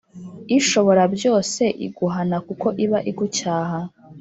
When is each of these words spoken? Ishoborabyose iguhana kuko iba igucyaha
Ishoborabyose 0.57 1.63
iguhana 1.85 2.37
kuko 2.47 2.67
iba 2.83 2.99
igucyaha 3.11 3.79